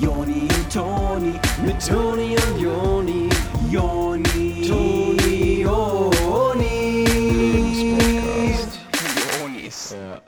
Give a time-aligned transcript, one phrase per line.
[0.00, 1.32] Joni und Toni,
[1.64, 3.28] mit Toni und Joni,
[3.70, 7.04] Joni, Toni, Joni.
[9.40, 9.94] Jonis.
[9.98, 10.22] Ja.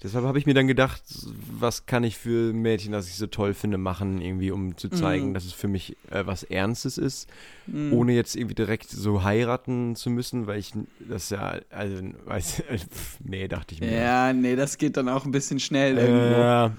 [0.00, 1.02] Deshalb habe ich mir dann gedacht,
[1.50, 5.30] was kann ich für Mädchen, das ich so toll finde, machen, irgendwie, um zu zeigen,
[5.30, 5.34] Mhm.
[5.34, 7.28] dass es für mich äh, was Ernstes ist,
[7.66, 7.92] Mhm.
[7.92, 11.96] ohne jetzt irgendwie direkt so heiraten zu müssen, weil ich das ja, also,
[12.26, 12.62] weiß,
[13.24, 13.90] nee, dachte ich mir.
[13.92, 16.42] Ja, nee, das geht dann auch ein bisschen schnell irgendwo.
[16.42, 16.70] Äh,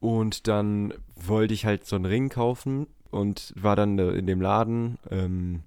[0.00, 4.98] und dann wollte ich halt so einen Ring kaufen und war dann in dem Laden
[5.10, 5.60] ähm,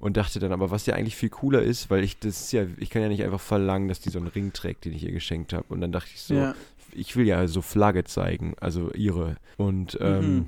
[0.00, 2.90] und dachte dann aber, was ja eigentlich viel cooler ist, weil ich das ja, ich
[2.90, 5.52] kann ja nicht einfach verlangen, dass die so einen Ring trägt, den ich ihr geschenkt
[5.52, 5.66] habe.
[5.68, 6.54] Und dann dachte ich so, Ja.
[6.92, 9.36] ich will ja so Flagge zeigen, also ihre.
[9.58, 10.46] Und ähm, Mhm.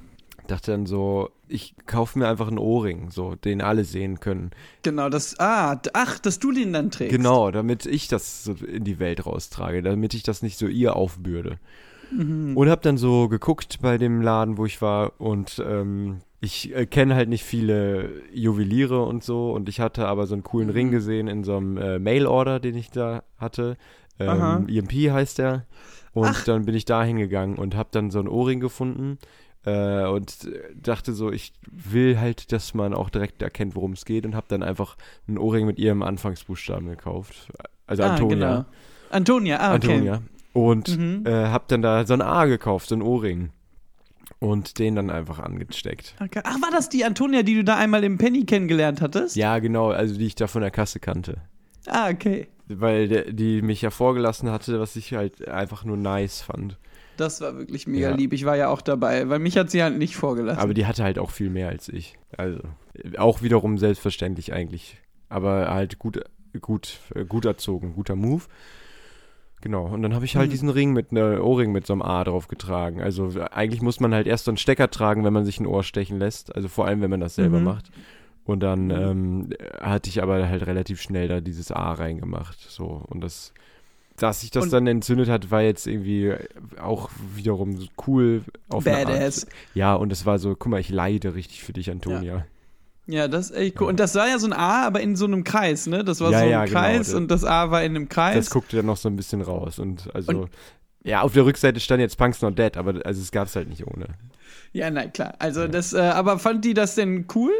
[0.49, 4.53] dachte dann so, ich kaufe mir einfach einen Ohrring, so, den alle sehen können.
[4.83, 5.39] Genau, das.
[5.39, 7.15] Ah, ach, dass du den dann trägst.
[7.15, 10.97] Genau, damit ich das so in die Welt raustrage, damit ich das nicht so ihr
[10.97, 11.59] aufbürde.
[12.17, 12.57] Mhm.
[12.57, 16.87] Und habe dann so geguckt bei dem Laden, wo ich war und ähm, ich äh,
[16.87, 20.75] kenne halt nicht viele Juweliere und so und ich hatte aber so einen coolen Mhm.
[20.75, 23.77] Ring gesehen in so einem äh, Mail-Order, den ich da hatte.
[24.19, 25.67] Ähm, EMP heißt der.
[26.13, 26.45] Und Ach.
[26.45, 29.19] dann bin ich da hingegangen und habe dann so einen Ohrring gefunden
[29.65, 34.27] äh, und dachte so, ich will halt, dass man auch direkt erkennt, worum es geht
[34.27, 34.97] und habe dann einfach
[35.27, 37.49] einen Ohrring mit ihrem Anfangsbuchstaben gekauft.
[37.87, 38.37] Also ah, Antonia.
[38.37, 38.65] Genau.
[39.11, 39.93] Antonia, ah, okay.
[39.93, 40.23] Antonia.
[40.53, 41.27] Und Mhm.
[41.27, 43.51] äh, hab dann da so ein A gekauft, so ein Ohrring.
[44.39, 46.15] Und den dann einfach angesteckt.
[46.21, 46.41] Okay.
[46.45, 49.37] Ach, war das die Antonia, die du da einmal im Penny kennengelernt hattest?
[49.37, 51.39] Ja, genau, also die ich da von der Kasse kannte.
[51.87, 52.49] Ah, okay.
[52.69, 56.79] Weil der, die mich ja vorgelassen hatte, was ich halt einfach nur nice fand.
[57.19, 58.17] Das war wirklich mega Ja.
[58.17, 58.33] lieb.
[58.33, 60.61] Ich war ja auch dabei, weil mich hat sie halt nicht vorgelassen.
[60.61, 62.19] Aber die hatte halt auch viel mehr als ich.
[62.37, 62.61] Also
[63.19, 64.97] auch wiederum selbstverständlich eigentlich.
[65.29, 66.21] Aber halt gut,
[66.61, 68.45] gut, äh, gut erzogen, guter Move.
[69.63, 70.51] Genau, und dann habe ich halt Mhm.
[70.51, 73.01] diesen Ring mit einer Ohrring mit so einem A drauf getragen.
[73.01, 75.85] Also eigentlich muss man halt erst so einen Stecker tragen, wenn man sich ein Ohr
[75.85, 76.55] stechen lässt.
[76.55, 77.65] Also vor allem, wenn man das selber Mhm.
[77.65, 77.91] macht.
[78.45, 78.91] Und dann Mhm.
[78.91, 79.51] ähm,
[79.81, 82.59] hatte ich aber halt relativ schnell da dieses A reingemacht.
[82.69, 83.55] So, und das,
[84.17, 86.35] dass sich das Und- dann entzündet hat, war jetzt irgendwie
[86.81, 89.45] auch wiederum cool auf Badass.
[89.47, 89.55] Art.
[89.75, 92.23] Ja, und es war so, guck mal, ich leide richtig für dich, Antonia.
[92.39, 92.45] Ja,
[93.07, 93.89] das ist echt cool.
[93.89, 96.05] Und das war ja so ein A, aber in so einem Kreis, ne?
[96.05, 96.79] Das war Ja, so ein ja, genau.
[96.79, 98.37] Kreis Das- und das A war in einem Kreis.
[98.37, 99.79] Das guckte dann noch so ein bisschen raus.
[99.79, 100.51] Und also, Und-
[101.05, 103.69] ja, auf der Rückseite stand jetzt Punks Not Dead, aber also es gab es halt
[103.69, 104.07] nicht ohne.
[104.73, 105.35] ja, nein, klar.
[105.41, 107.53] Also das, äh, aber fand die das denn cool?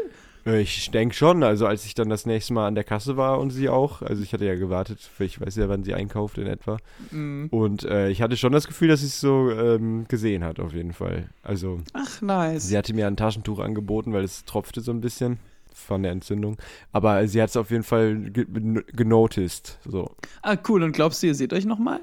[0.45, 3.39] Äh, Ich denke schon, also als ich dann das nächste Mal an der Kasse war
[3.39, 6.47] und sie auch, also ich hatte ja gewartet, ich weiß ja, wann sie einkauft in
[6.47, 6.77] etwa.
[7.11, 7.47] Mhm.
[7.51, 10.73] Und äh, ich hatte schon das Gefühl, dass sie es so ähm, gesehen hat, auf
[10.73, 11.29] jeden Fall.
[11.43, 12.67] Also Ach, nice.
[12.67, 15.39] sie hatte mir ein Taschentuch angeboten, weil es tropfte so ein bisschen
[15.73, 16.57] von der Entzündung.
[16.91, 18.45] Aber sie hat es auf jeden Fall ge
[18.93, 19.79] genoticed.
[19.85, 20.11] So.
[20.41, 20.83] Ah, cool.
[20.83, 22.01] Und glaubst du, ihr seht euch nochmal?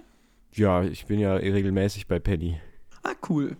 [0.52, 2.60] Ja, ich bin ja regelmäßig bei Penny.
[3.04, 3.56] Ah, cool.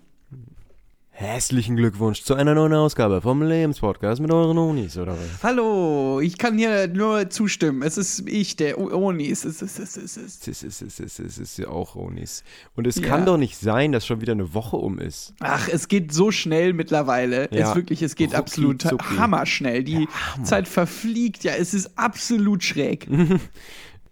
[1.21, 5.43] Herzlichen Glückwunsch zu einer neuen Ausgabe vom Lebenspodcast mit euren Unis, oder was?
[5.43, 7.83] Hallo, ich kann hier nur zustimmen.
[7.83, 9.45] Es ist ich, der Onis.
[9.45, 10.49] Es ist, es ist, es ist.
[10.49, 12.43] Es ist, es ist, es ist, ja auch Unis.
[12.75, 13.07] Und es Ja.
[13.07, 15.35] kann doch nicht sein, dass schon wieder eine Woche um ist.
[15.41, 17.51] Ach, es geht so schnell mittlerweile.
[17.53, 17.69] Ja.
[17.69, 19.17] Es wirklich, es geht Rucki absolut zucki.
[19.19, 19.85] hammerschnell.
[19.85, 20.45] Die Hammer.
[20.45, 21.53] Zeit verfliegt ja.
[21.53, 23.07] Es ist absolut schräg.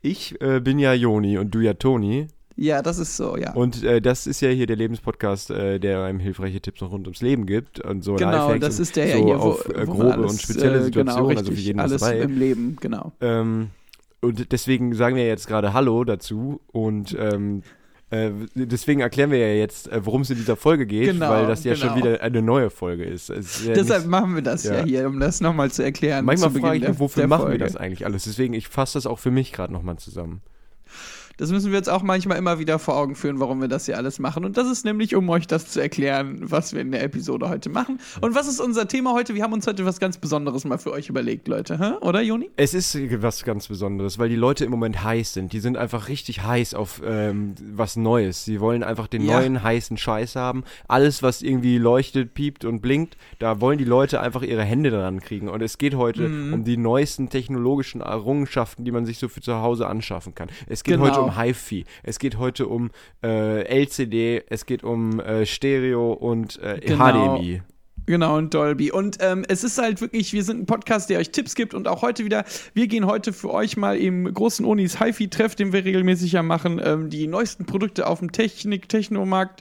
[0.01, 2.29] Ich äh, bin ja Joni und du ja Toni.
[2.61, 3.53] Ja, das ist so, ja.
[3.53, 7.07] Und äh, das ist ja hier der Lebenspodcast, äh, der einem hilfreiche Tipps noch rund
[7.07, 7.79] ums Leben gibt.
[7.79, 10.33] Und so genau, Lifehacks das ist der ja so hier, wo, auf äh, grobe alles,
[10.33, 12.19] und spezielle äh, Situationen, genau, also für richtig, jeden alles was dabei.
[12.19, 13.13] im Leben, genau.
[13.21, 13.71] Ähm,
[14.21, 17.63] und deswegen sagen wir jetzt gerade Hallo dazu und ähm,
[18.11, 21.47] äh, deswegen erklären wir ja jetzt, äh, worum es in dieser Folge geht, Genau, weil
[21.47, 22.07] das ja schon genau.
[22.07, 23.31] wieder eine neue Folge ist.
[23.31, 24.79] Ist ja Deshalb nicht, machen wir das ja.
[24.79, 24.85] ja.
[24.85, 26.25] hier, um das nochmal zu erklären.
[26.25, 27.61] manchmal zu frage ich mich, wofür machen Folge.
[27.61, 28.25] wir das eigentlich alles?
[28.25, 30.43] Deswegen, ich fasse das auch für mich gerade nochmal zusammen.
[31.39, 33.97] Das müssen wir jetzt auch manchmal immer wieder vor Augen führen, warum wir das hier
[33.97, 34.45] alles machen.
[34.45, 37.71] Und das ist nämlich, um euch das zu erklären, was wir in der Episode heute
[37.71, 38.01] machen.
[38.21, 39.35] Und was ist unser Thema heute?
[39.35, 41.79] Wir haben uns heute was ganz Besonderes mal für euch überlegt, Leute.
[41.79, 42.05] Hä?
[42.05, 42.51] Oder, Joni?
[42.57, 45.53] Es ist was ganz Besonderes, weil die Leute im Moment heiß sind.
[45.53, 48.45] Die sind einfach richtig heiß auf ähm, was Neues.
[48.45, 49.39] Sie wollen einfach den Ja.
[49.41, 50.65] neuen heißen Scheiß haben.
[50.89, 55.21] Alles, was irgendwie leuchtet, piept und blinkt, da wollen die Leute einfach ihre Hände dran
[55.21, 55.49] kriegen.
[55.49, 56.53] Und es geht heute Mhm.
[56.53, 60.49] um die neuesten technologischen Errungenschaften, die man sich so für zu Hause anschaffen kann.
[60.67, 61.07] Es geht Genau.
[61.07, 61.85] heute um HiFi.
[62.03, 62.91] Es geht heute um
[63.23, 64.45] äh, LCD.
[64.49, 67.37] Es geht um äh, Stereo und äh, Genau.
[67.39, 67.63] HDMI.
[68.09, 68.91] Genau, und Dolby.
[68.91, 71.87] Und ähm, es ist halt wirklich, wir sind ein Podcast, der euch Tipps gibt und
[71.87, 75.85] auch heute wieder, wir gehen heute für euch mal im großen Unis HiFi-Treff, den wir
[75.85, 79.61] regelmäßig ja machen, ähm, die neuesten Produkte auf dem Technik-Technomarkt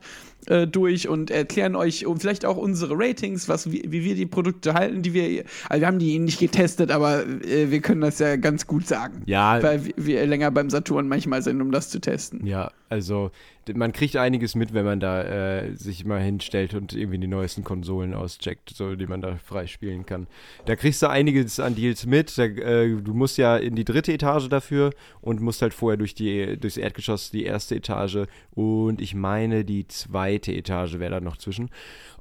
[0.49, 4.25] äh, durch und erklären euch und vielleicht auch unsere Ratings, was, wie, wie wir die
[4.25, 8.19] Produkte halten, die wir, also wir haben die nicht getestet, aber äh, wir können das
[8.19, 9.23] ja ganz gut sagen.
[9.25, 12.45] Ja, Weil wir- länger beim Saturn manchmal sind, um das zu testen.
[12.45, 13.31] Ja, Also
[13.75, 17.65] man kriegt einiges mit, wenn man da äh, sich mal hinstellt und irgendwie die neuesten
[17.65, 20.27] Konsolen auscheckt, so die man da freispielen kann.
[20.65, 22.37] Da kriegst du einiges an Deals mit.
[22.37, 26.15] Da, äh, du musst ja in die dritte Etage dafür und musst halt vorher durch
[26.15, 28.19] die durchs Erdgeschoss die erste Etage
[28.55, 31.69] und ich meine die zweite Etage wäre da noch zwischen.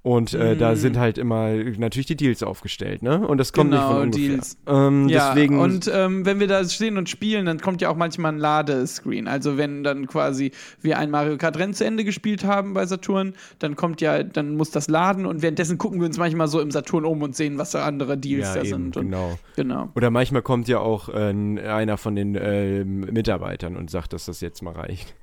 [0.07, 0.59] Und äh, mm.
[0.59, 0.77] da mhm.
[0.77, 3.27] sind halt immer natürlich die Deals aufgestellt, ne?
[3.27, 4.29] Und das kommt genau, nicht von ungefähr.
[4.29, 4.59] Deals.
[4.69, 7.97] Ähm, ja, deswegen und ähm, wenn wir da stehen und spielen, dann kommt ja auch
[7.97, 9.27] manchmal ein Ladescreen.
[9.27, 13.35] Also wenn dann quasi wir ein Mario Kart Rennen zu Ende gespielt haben bei Saturn,
[13.59, 16.71] dann kommt ja, dann muss das laden und währenddessen gucken wir uns manchmal so im
[16.71, 18.97] Saturn um und sehen, was da andere Deals ja, da eben, sind.
[18.97, 19.39] Und, genau.
[19.57, 19.89] genau.
[19.97, 24.41] Oder manchmal kommt ja auch äh, einer von den äh, Mitarbeitern und sagt, dass das
[24.41, 25.17] jetzt mal reicht.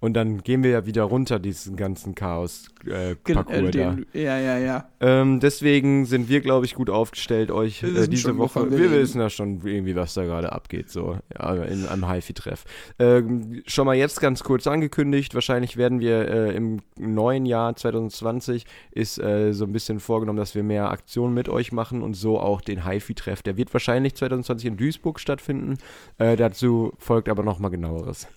[0.00, 3.96] Und dann gehen wir ja wieder runter, diesen ganzen Chaos-Parcours äh, da.
[4.12, 4.88] Ja, ja, ja.
[5.00, 8.70] Ähm, deswegen sind wir, glaube ich, gut aufgestellt, euch äh, diese Woche.
[8.70, 12.64] Wir, wir wissen ja schon irgendwie, was da gerade abgeht, so ja, in einem HiFi-Treff.
[13.00, 18.66] Ähm, schon mal jetzt ganz kurz angekündigt, wahrscheinlich werden wir äh, im neuen Jahr 2020
[18.92, 22.38] ist äh, so ein bisschen vorgenommen, dass wir mehr Aktionen mit euch machen und so
[22.38, 23.42] auch den HiFi-Treff.
[23.42, 25.78] Der wird wahrscheinlich 2020 in Duisburg stattfinden.
[26.18, 28.28] Äh, dazu folgt aber nochmal genaueres.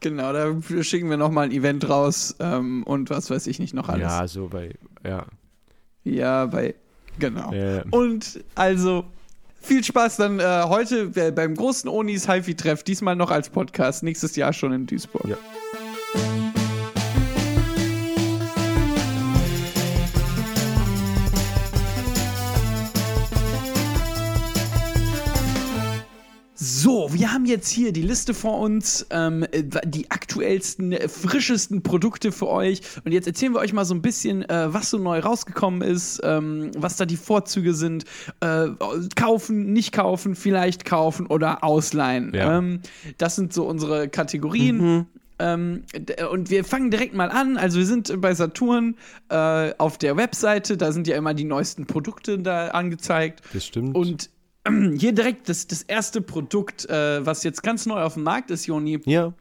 [0.00, 3.88] Genau, da schicken wir nochmal ein Event raus ähm, und was weiß ich nicht noch
[3.88, 4.02] alles.
[4.02, 4.74] Ja, so bei,
[5.04, 5.26] ja.
[6.04, 6.74] Ja, bei,
[7.18, 7.52] genau.
[7.52, 7.84] Ja.
[7.90, 9.04] Und also,
[9.60, 14.52] viel Spaß dann äh, heute beim großen Onis HiFi-Treff, diesmal noch als Podcast, nächstes Jahr
[14.52, 15.28] schon in Duisburg.
[15.28, 15.36] Ja.
[27.14, 32.80] Wir haben jetzt hier die Liste vor uns, ähm, die aktuellsten, frischesten Produkte für euch.
[33.04, 36.20] Und jetzt erzählen wir euch mal so ein bisschen, äh, was so neu rausgekommen ist,
[36.24, 38.04] ähm, was da die Vorzüge sind.
[38.40, 38.68] Äh,
[39.16, 42.32] kaufen, nicht kaufen, vielleicht kaufen oder ausleihen.
[42.34, 42.58] Ja.
[42.58, 42.80] Ähm,
[43.18, 44.76] das sind so unsere Kategorien.
[44.78, 45.06] Mhm.
[45.38, 45.84] Ähm,
[46.30, 47.56] und wir fangen direkt mal an.
[47.56, 48.96] Also wir sind bei Saturn
[49.28, 53.42] äh, auf der Webseite, da sind ja immer die neuesten Produkte da angezeigt.
[53.52, 53.96] Das stimmt.
[53.96, 54.30] Und
[54.98, 58.66] hier direkt das, das erste Produkt, äh, was jetzt ganz neu auf dem Markt ist,
[58.66, 59.00] Joni.
[59.04, 59.32] Ja.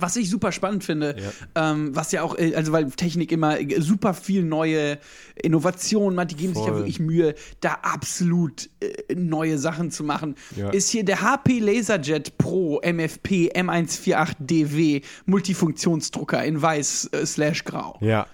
[0.00, 1.16] Was ich super spannend finde,
[1.54, 1.72] ja.
[1.72, 4.98] Ähm, was ja auch, äh, also weil Technik immer super viel neue
[5.42, 6.62] Innovationen macht, die geben Voll.
[6.62, 10.70] sich ja wirklich Mühe, da absolut äh, neue Sachen zu machen, ja.
[10.70, 17.98] ist hier der HP Laserjet Pro MFP M148DW Multifunktionsdrucker in weiß äh, slash grau.
[18.00, 18.26] Ja,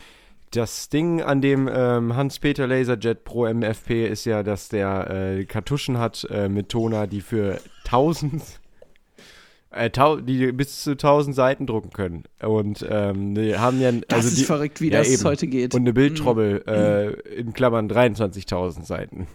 [0.56, 5.98] das Ding an dem ähm, Hans-Peter Laserjet Pro MFP ist ja, dass der äh, Kartuschen
[5.98, 8.42] hat äh, mit Toner, die für 1000
[9.70, 9.90] äh,
[10.22, 12.24] die bis zu 1000 Seiten drucken können.
[12.40, 13.88] Und ähm, die haben ja.
[13.88, 15.24] Also das ist die, verrückt, wie ja, das eben.
[15.24, 15.74] heute geht.
[15.74, 16.72] Und eine Bildtrommel mhm.
[16.72, 19.26] äh, in Klammern 23.000 Seiten.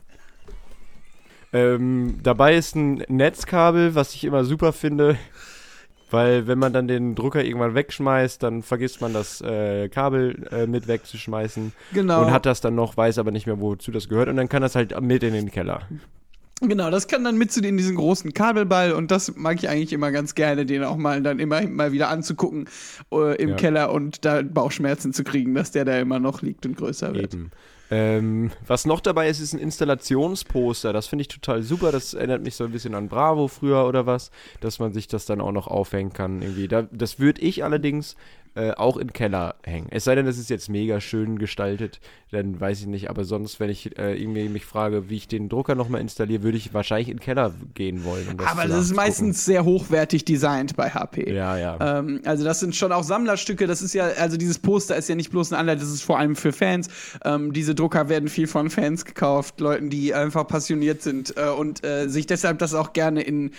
[1.51, 5.18] Ähm, dabei ist ein Netzkabel, was ich immer super finde.
[6.12, 10.68] Weil wenn man dann den Drucker irgendwann wegschmeißt, dann vergisst man das äh, Kabel äh,
[10.68, 11.72] mit wegzuschmeißen.
[11.94, 12.22] Genau.
[12.22, 14.30] Und hat das dann noch, weiß aber nicht mehr, wozu das gehört.
[14.30, 15.82] Und dann kann das halt mit in den Keller.
[16.62, 19.94] Genau, das kann dann mit zu in diesen großen Kabelball und das mag ich eigentlich
[19.94, 22.68] immer ganz gerne, den auch mal dann immer mal wieder anzugucken
[23.14, 23.56] äh, im ja.
[23.56, 27.34] Keller und da Bauchschmerzen zu kriegen, dass der da immer noch liegt und größer wird.
[27.34, 27.52] Eben.
[27.91, 30.94] Ähm, was noch dabei ist, ist ein Installationsposter.
[30.94, 31.91] Das finde ich total super.
[31.91, 34.31] Das erinnert mich so ein bisschen an Bravo früher oder was,
[34.62, 36.41] dass man sich das dann auch noch aufhängen kann.
[36.41, 36.68] Irgendwie.
[36.68, 38.15] Da, das würde ich allerdings
[38.56, 39.88] äh, auch im Keller hängen.
[39.92, 42.00] Es sei denn, es ist jetzt mega schön gestaltet,
[42.32, 43.10] dann weiß ich nicht.
[43.10, 46.58] Aber sonst, wenn ich äh, irgendwie mich frage, wie ich den Drucker nochmal installiere, würde
[46.58, 48.27] ich wahrscheinlich in den Keller gehen wollen.
[48.27, 51.32] Um das aber das ist meistens sehr hochwertig designt bei HP.
[51.34, 52.00] Ja, ja.
[52.00, 53.68] Ähm, also das sind schon auch Sammlerstücke.
[53.68, 56.20] Das ist ja, also dieses Poster ist ja nicht bloß ein Anleitung, das ist vor
[56.20, 56.89] allem für Fans.
[57.24, 61.86] Ähm, diese Drucker werden viel von Fans gekauft, Leuten, die einfach passioniert sind äh, und
[61.86, 63.51] äh, sich deshalb das auch gerne in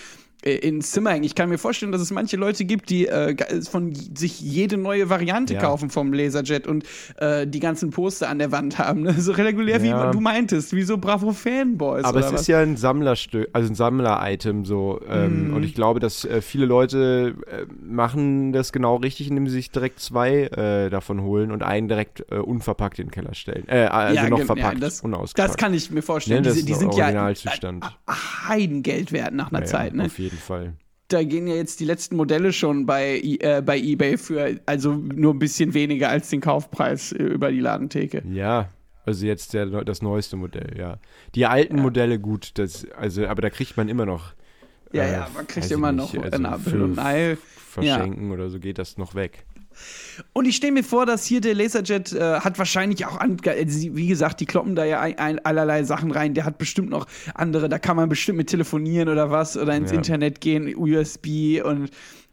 [0.43, 1.25] ins Zimmer hängen.
[1.25, 5.11] Ich kann mir vorstellen, dass es manche Leute gibt, die äh, von sich jede neue
[5.11, 5.61] Variante ja.
[5.61, 6.85] kaufen vom Laserjet und
[7.17, 9.03] äh, die ganzen Poster an der Wand haben.
[9.03, 9.15] Ne?
[9.21, 10.09] So regulär, ja.
[10.09, 12.05] wie du meintest, wie so Bravo Fanboys.
[12.05, 12.43] Aber es was?
[12.43, 14.99] ist ja ein Sammlerstück, also ein Sammler-Item so.
[15.07, 15.55] Ähm, mm.
[15.55, 19.71] Und ich glaube, dass äh, viele Leute äh, machen das genau richtig, indem sie sich
[19.71, 23.69] direkt zwei äh, davon holen und einen direkt unverpackt in den Keller stellen.
[23.69, 25.51] also ja, noch verpackt, das, unausgepackt.
[25.51, 26.43] Das kann ich mir vorstellen.
[26.43, 27.11] Ne, die, die sind ja
[28.49, 29.95] Heidengeld wert nach einer Zeit.
[29.95, 30.07] Ne?
[30.07, 30.75] Auf jeden jeden Fall.
[31.09, 35.35] Da gehen ja jetzt die letzten Modelle schon bei, äh, bei eBay für also nur
[35.35, 38.23] ein bisschen weniger als den Kaufpreis äh, über die Ladentheke.
[38.31, 38.69] Ja,
[39.05, 40.99] also jetzt der, das neueste Modell, ja.
[41.35, 41.83] Die alten ja.
[41.83, 44.35] Modelle gut, das, also, aber da kriegt man immer noch.
[44.93, 47.37] Ja, äh, ja, man kriegt immer nicht, noch also ein Apfel und Ei.
[47.37, 48.35] Verschenken ja.
[48.35, 49.45] oder so geht das noch weg.
[50.33, 54.07] Und ich stelle mir vor, dass hier der Laserjet äh, hat wahrscheinlich auch, an, wie
[54.07, 56.35] gesagt, die kloppen da ja ein, ein, allerlei Sachen rein.
[56.35, 59.91] Der hat bestimmt noch andere, da kann man bestimmt mit telefonieren oder was oder ins
[59.91, 59.97] ja.
[59.97, 61.91] Internet gehen, USB und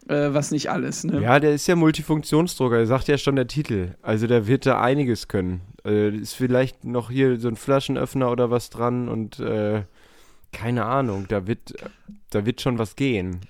[0.10, 1.04] äh, was nicht alles.
[1.04, 1.22] Ne?
[1.22, 3.96] Ja, der ist ja Multifunktionsdrucker, sagt ja schon der Titel.
[4.02, 5.62] Also der wird da einiges können.
[5.86, 9.84] Äh, ist vielleicht noch hier so ein Flaschenöffner oder was dran und äh,
[10.54, 11.74] keine Ahnung, da wird,
[12.30, 13.42] da wird schon was gehen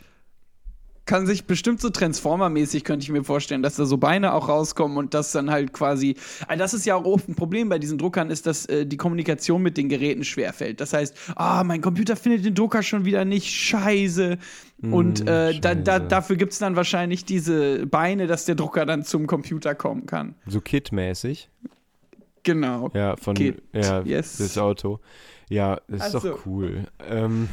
[1.08, 4.98] kann sich bestimmt so Transformer-mäßig, könnte ich mir vorstellen, dass da so Beine auch rauskommen
[4.98, 6.16] und das dann halt quasi.
[6.48, 8.98] Also das ist ja auch oft ein Problem bei diesen Druckern, ist, dass äh, die
[8.98, 10.80] Kommunikation mit den Geräten schwerfällt.
[10.82, 14.38] Das heißt, ah, oh, mein Computer findet den Drucker schon wieder nicht, scheiße.
[14.84, 18.86] Und mm, äh, da, da, dafür gibt es dann wahrscheinlich diese Beine, dass der Drucker
[18.86, 20.36] dann zum Computer kommen kann.
[20.46, 21.50] So Kit-mäßig.
[22.44, 22.92] Genau.
[22.94, 23.64] Ja, von Kit.
[23.74, 24.38] Ja, yes.
[24.38, 25.00] das Auto.
[25.50, 26.30] Ja, das ist also.
[26.30, 26.86] doch cool.
[27.10, 27.50] Ähm,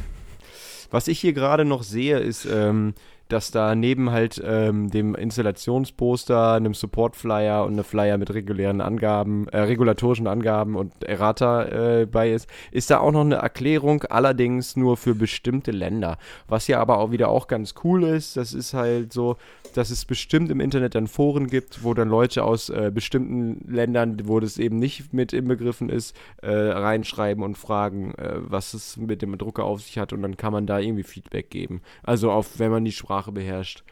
[0.91, 2.93] was ich hier gerade noch sehe, ist, ähm,
[3.27, 9.47] dass da neben halt ähm, dem Installationsposter, einem Support-Flyer und einem Flyer mit regulären Angaben,
[9.49, 14.75] äh, regulatorischen Angaben und Errata äh, bei ist, ist da auch noch eine Erklärung, allerdings
[14.75, 16.17] nur für bestimmte Länder.
[16.47, 19.37] Was ja aber auch wieder auch ganz cool ist, das ist halt so,
[19.73, 24.21] dass es bestimmt im Internet dann Foren gibt, wo dann Leute aus äh, bestimmten Ländern,
[24.25, 29.21] wo das eben nicht mit inbegriffen ist, äh, reinschreiben und fragen, äh, was es mit
[29.21, 31.81] dem Drucker auf sich hat und dann kann man da irgendwie Feedback geben.
[32.03, 33.83] Also auf, wenn man die Sprache Sprache beherrscht.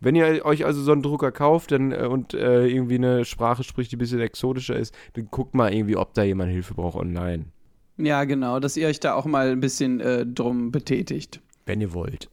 [0.00, 3.62] Wenn ihr euch also so einen Drucker kauft dann, äh, und äh, irgendwie eine Sprache
[3.62, 6.96] spricht, die ein bisschen exotischer ist, dann guckt mal irgendwie, ob da jemand Hilfe braucht
[6.96, 7.44] online.
[7.98, 11.40] Ja, genau, dass ihr euch da auch mal ein bisschen äh, drum betätigt.
[11.66, 12.30] Wenn ihr wollt.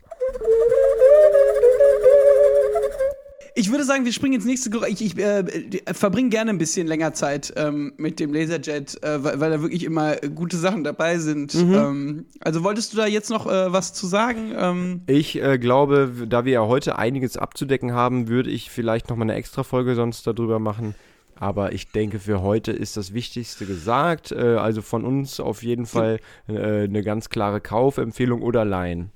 [3.57, 4.89] Ich würde sagen, wir springen ins nächste Geräusch.
[4.89, 5.43] Ich, ich äh,
[5.91, 9.83] verbringe gerne ein bisschen länger Zeit ähm, mit dem Laserjet, äh, weil, weil, da wirklich
[9.83, 11.55] immer gute Sachen dabei sind.
[11.55, 11.73] Mhm.
[11.73, 14.53] Ähm, also wolltest du da jetzt noch äh, was zu sagen?
[14.55, 19.17] Ähm ich äh, glaube, da wir ja heute einiges abzudecken haben, würde ich vielleicht noch
[19.17, 20.93] mal eine extra Folge sonst darüber machen.
[21.33, 24.31] Aber ich denke, für heute ist das Wichtigste gesagt.
[24.31, 29.09] Äh, also von uns auf jeden Fall äh, eine ganz klare Kaufempfehlung oder Leihen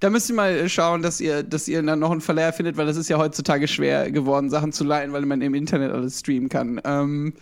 [0.00, 2.86] da müsst ihr mal schauen, dass ihr, dass ihr dann noch einen Verleiher findet, weil
[2.86, 6.48] das ist ja heutzutage schwer geworden, Sachen zu leihen, weil man im Internet alles streamen
[6.48, 6.80] kann.
[6.84, 7.34] Ähm,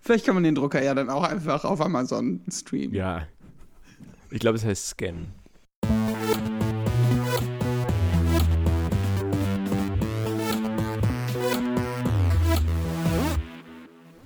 [0.00, 2.94] vielleicht kann man den Drucker ja dann auch einfach auf Amazon streamen.
[2.94, 3.26] Ja.
[4.30, 5.26] Ich glaube, es heißt Scan.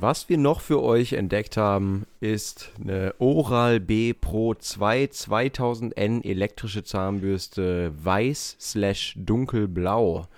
[0.00, 6.84] Was wir noch für euch entdeckt haben, ist eine Oral B Pro 2 2000N elektrische
[6.84, 10.28] Zahnbürste weiß slash dunkelblau.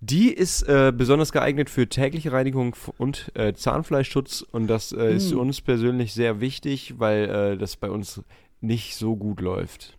[0.00, 5.32] Die ist äh, besonders geeignet für tägliche Reinigung und äh, Zahnfleischschutz und das äh, ist
[5.32, 8.22] für uns persönlich sehr wichtig, weil äh, das bei uns
[8.62, 9.98] nicht so gut läuft.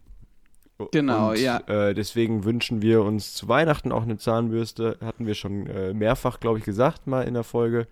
[0.91, 1.59] Genau, und, ja.
[1.67, 4.97] Äh, deswegen wünschen wir uns zu Weihnachten auch eine Zahnbürste.
[4.99, 7.85] Hatten wir schon äh, mehrfach, glaube ich, gesagt, mal in der Folge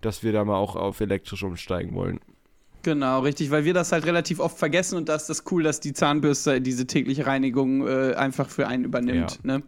[0.00, 2.20] dass wir da mal auch auf elektrisch umsteigen wollen.
[2.82, 5.80] Genau, richtig, weil wir das halt relativ oft vergessen und da ist das cool, dass
[5.80, 9.40] die Zahnbürste diese tägliche Reinigung äh, einfach für einen übernimmt.
[9.44, 9.58] Ja.
[9.58, 9.62] Ne?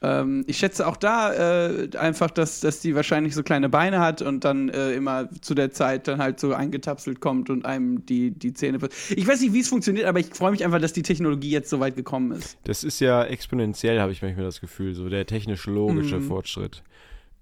[0.00, 4.22] Ähm, ich schätze auch da äh, einfach, dass, dass die wahrscheinlich so kleine Beine hat
[4.22, 8.30] und dann äh, immer zu der Zeit dann halt so eingetapselt kommt und einem die,
[8.30, 8.78] die Zähne.
[9.10, 11.68] Ich weiß nicht, wie es funktioniert, aber ich freue mich einfach, dass die Technologie jetzt
[11.68, 12.58] so weit gekommen ist.
[12.64, 16.28] Das ist ja exponentiell, habe ich manchmal das Gefühl, so der technisch-logische mhm.
[16.28, 16.82] Fortschritt.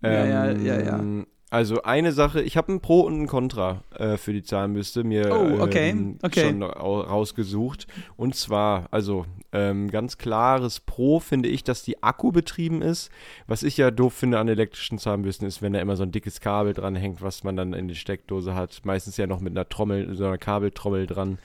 [0.03, 1.25] Ähm, ja, ja, ja, ja.
[1.49, 5.31] Also eine Sache, ich habe ein Pro und ein Contra äh, für die Zahnbürste mir
[5.31, 5.91] oh, okay.
[5.91, 6.41] Ähm, okay.
[6.41, 7.87] schon rausgesucht.
[8.17, 13.11] Und zwar, also ähm, ganz klares Pro finde ich, dass die Akku betrieben ist.
[13.47, 16.41] Was ich ja doof finde an elektrischen Zahnbürsten ist, wenn da immer so ein dickes
[16.41, 18.81] Kabel dran hängt, was man dann in die Steckdose hat.
[18.85, 21.39] Meistens ja noch mit einer Trommel, so einer Kabeltrommel dran.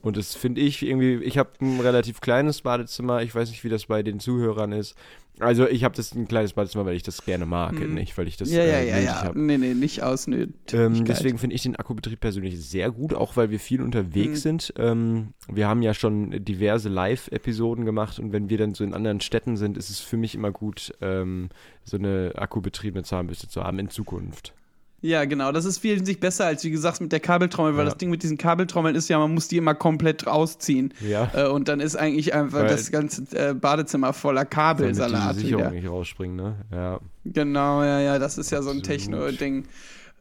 [0.00, 3.68] Und das finde ich irgendwie, ich habe ein relativ kleines Badezimmer, ich weiß nicht, wie
[3.68, 4.96] das bei den Zuhörern ist.
[5.42, 7.94] Also ich habe das ein kleines Badezimmer, weil ich das gerne mag, hm.
[7.94, 9.22] nicht weil ich das Ja, äh, ja, ja, ja.
[9.22, 9.36] Hab.
[9.36, 13.50] Nee, nee, nicht aus ähm, Deswegen finde ich den Akkubetrieb persönlich sehr gut, auch weil
[13.50, 14.58] wir viel unterwegs hm.
[14.58, 14.74] sind.
[14.78, 19.20] Ähm, wir haben ja schon diverse Live-Episoden gemacht und wenn wir dann so in anderen
[19.20, 21.48] Städten sind, ist es für mich immer gut, ähm,
[21.84, 24.54] so eine akkubetriebene Zahnbürste zu haben in Zukunft.
[25.02, 25.50] Ja, genau.
[25.50, 27.90] Das ist wesentlich besser als, wie gesagt, mit der Kabeltrommel, weil ja.
[27.90, 30.94] das Ding mit diesen Kabeltrommeln ist ja, man muss die immer komplett rausziehen.
[31.00, 31.30] Ja.
[31.34, 35.36] Äh, und dann ist eigentlich einfach weil das ganze äh, Badezimmer voller Kabelsalat.
[35.36, 36.56] Die Sicherung nicht rausspringen, ne?
[36.70, 37.00] Ja.
[37.24, 38.18] Genau, ja, ja.
[38.20, 39.64] Das ist ja so ein Techno-Ding.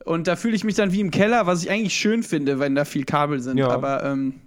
[0.04, 2.74] Und da fühle ich mich dann wie im Keller, was ich eigentlich schön finde, wenn
[2.74, 3.60] da viel Kabel sind.
[3.60, 3.70] Ja.
[3.70, 4.42] Aber ähm,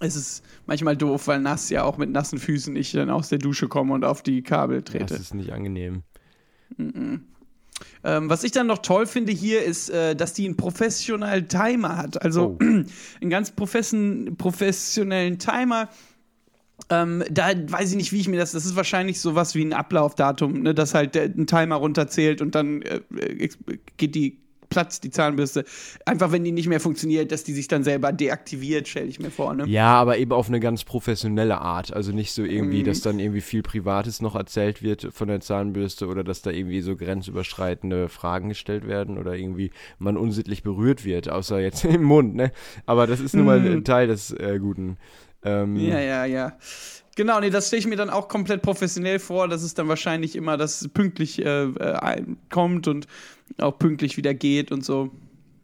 [0.00, 3.38] es ist manchmal doof, weil nass ja auch mit nassen Füßen ich dann aus der
[3.38, 5.04] Dusche komme und auf die Kabel trete.
[5.04, 6.04] Das ist nicht angenehm.
[6.78, 7.20] Mm -mm.
[8.04, 11.96] Ähm, was ich dann noch toll finde hier ist, äh, dass die einen professionellen Timer
[11.96, 12.22] hat.
[12.22, 12.64] Also oh.
[12.64, 15.88] einen ganz profession professionellen Timer.
[16.90, 18.52] Ähm, da weiß ich nicht, wie ich mir das.
[18.52, 22.54] Das ist wahrscheinlich sowas wie ein Ablaufdatum, ne, dass halt der, ein Timer runterzählt und
[22.54, 23.00] dann äh,
[23.96, 24.38] geht die
[24.68, 25.64] platzt die Zahnbürste.
[26.04, 29.30] Einfach wenn die nicht mehr funktioniert, dass die sich dann selber deaktiviert, stelle ich mir
[29.30, 29.54] vor.
[29.54, 29.66] Ne?
[29.66, 31.92] Ja, aber eben auf eine ganz professionelle Art.
[31.92, 32.86] Also nicht so irgendwie, mhm.
[32.86, 36.80] dass dann irgendwie viel Privates noch erzählt wird von der Zahnbürste oder dass da irgendwie
[36.80, 42.34] so grenzüberschreitende Fragen gestellt werden oder irgendwie man unsittlich berührt wird, außer jetzt im Mund,
[42.34, 42.52] ne?
[42.86, 43.78] Aber das ist nun mal mhm.
[43.78, 44.98] ein Teil des äh, Guten.
[45.44, 46.58] Ähm, ja, ja, ja.
[47.16, 49.48] Genau, nee, das stelle ich mir dann auch komplett professionell vor.
[49.48, 53.08] Das ist dann wahrscheinlich immer, dass es pünktlich äh, äh, kommt und
[53.58, 55.10] auch pünktlich wieder geht und so.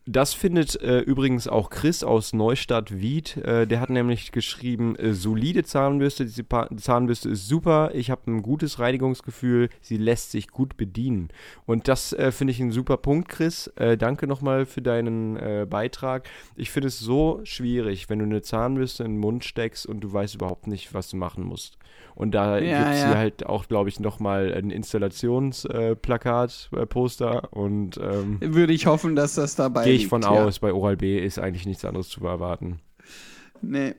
[0.06, 3.38] Das findet äh, übrigens auch Chris aus Neustadt Wied.
[3.38, 8.30] Äh, der hat nämlich geschrieben, äh, solide Zahnbürste, diese pa Zahnbürste ist super, ich habe
[8.30, 11.30] ein gutes Reinigungsgefühl, sie lässt sich gut bedienen.
[11.64, 13.68] Und das äh, finde ich ein super Punkt, Chris.
[13.76, 16.28] Äh, danke nochmal für deinen äh, Beitrag.
[16.54, 20.12] Ich finde es so schwierig, wenn du eine Zahnbürste in den Mund steckst und du
[20.12, 21.78] weißt überhaupt nicht, was du machen musst.
[22.14, 23.08] Und da ja, gibt es ja.
[23.08, 29.34] hier halt auch, glaube ich, nochmal ein Installationsplakat, Poster und ähm, würde ich hoffen, dass
[29.34, 30.60] das dabei Gehe ich von liegt, aus, ja.
[30.62, 32.80] bei Oral B ist eigentlich nichts anderes zu erwarten.
[33.62, 33.94] Nee.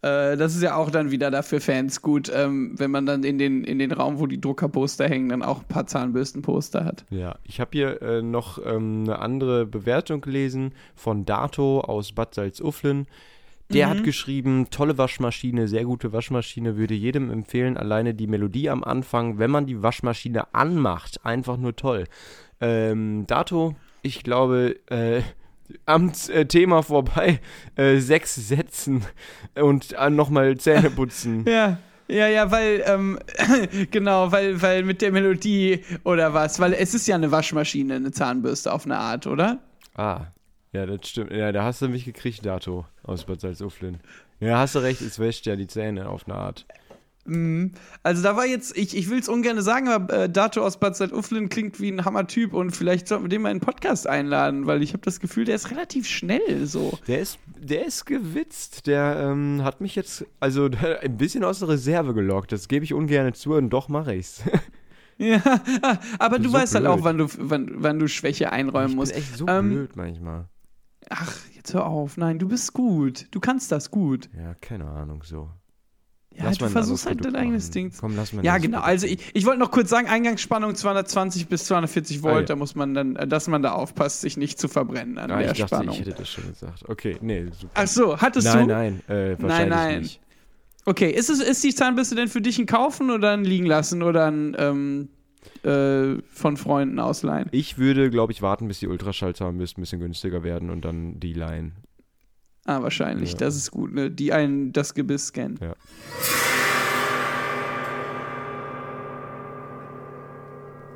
[0.00, 3.38] Äh, das ist ja auch dann wieder dafür Fans gut, ähm, wenn man dann in
[3.38, 7.04] den, in den Raum, wo die Druckerposter hängen, dann auch ein paar Zahnbürstenposter hat.
[7.10, 12.34] Ja, ich habe hier äh, noch ähm, eine andere Bewertung gelesen von Dato aus Bad
[12.34, 13.06] Salzuflen.
[13.70, 13.90] Der mhm.
[13.90, 17.76] hat geschrieben, tolle Waschmaschine, sehr gute Waschmaschine, würde jedem empfehlen.
[17.76, 22.04] Alleine die Melodie am Anfang, wenn man die Waschmaschine anmacht, einfach nur toll.
[22.60, 25.22] Ähm, Dato, ich glaube, äh,
[25.86, 27.40] am äh, Thema vorbei,
[27.76, 29.04] äh, sechs Sätzen
[29.54, 31.44] und äh, nochmal Zähne putzen.
[31.48, 31.78] ja.
[32.10, 33.18] Ja, ja, weil, ähm,
[33.90, 38.12] genau, weil, weil mit der Melodie oder was, weil es ist ja eine Waschmaschine, eine
[38.12, 39.58] Zahnbürste auf eine Art, oder?
[39.94, 40.28] Ah,
[40.72, 41.32] ja, das stimmt.
[41.32, 43.98] Ja, da hast du mich gekriegt, Dato, aus Bad Salzuflen.
[44.40, 46.64] Ja, hast du recht, es wäscht ja die Zähne auf eine Art.
[47.28, 47.72] Mhm.
[48.02, 50.96] Also da war jetzt, ich, ich will es ungern sagen, aber äh, Dato aus Bad
[50.96, 54.66] Salzuflen klingt wie ein Hammer-Typ und vielleicht sollten wir den mal in einen Podcast einladen,
[54.66, 56.98] weil ich habe das Gefühl, der ist relativ schnell so.
[57.06, 60.68] Der ist, der ist gewitzt, der ähm, hat mich jetzt also
[61.02, 64.42] ein bisschen aus der Reserve gelockt, das gebe ich ungern zu und doch mache ich's.
[65.20, 65.42] Ja,
[66.20, 66.86] aber du so weißt blöd.
[66.86, 69.10] halt auch, wann du, wann, wann du Schwäche einräumen musst.
[69.10, 70.48] Das ist echt so ähm, blöd manchmal.
[71.10, 72.16] Ach, jetzt hör auf.
[72.16, 73.26] Nein, du bist gut.
[73.32, 74.28] Du kannst das gut.
[74.36, 75.50] Ja, keine Ahnung, so.
[76.38, 77.90] Ja, lass du versuchst halt dein eigenes Ding.
[77.98, 78.80] Komm, lass mal Ja, genau.
[78.80, 82.46] Also ich, ich wollte noch kurz sagen, Eingangsspannung 220 bis 240 Volt, ah, ja.
[82.46, 85.52] da muss man dann, dass man da aufpasst, sich nicht zu verbrennen an ah, der
[85.52, 85.94] ich dachte, Spannung.
[85.94, 86.88] Ich hätte das schon gesagt.
[86.88, 87.72] Okay, nee, super.
[87.74, 88.72] Ach so, hattest nein, du?
[88.72, 90.02] Nein, nein, äh, wahrscheinlich nein, nein.
[90.02, 90.20] nicht.
[90.84, 94.02] Okay, ist, es, ist die Zahnbürste denn für dich ein Kaufen oder ein Liegen lassen
[94.02, 95.08] oder ein ähm,
[95.64, 97.48] äh, von Freunden ausleihen.
[97.50, 101.32] Ich würde, glaube ich, warten, bis die Ultraschallzahnbürsten ein bisschen günstiger werden und dann die
[101.32, 101.72] leihen.
[102.68, 103.32] Ah, wahrscheinlich.
[103.32, 103.38] Ja.
[103.38, 104.10] Das ist gut, ne?
[104.10, 105.58] Die einen das Gebiss scannen.
[105.62, 105.74] Ja.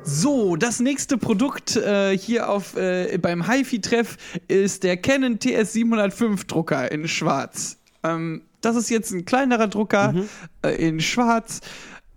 [0.03, 6.91] So, das nächste Produkt äh, hier auf, äh, beim HiFi-Treff ist der Canon TS705 Drucker
[6.91, 7.79] in schwarz.
[8.03, 10.29] Ähm, das ist jetzt ein kleinerer Drucker mhm.
[10.63, 11.61] äh, in schwarz.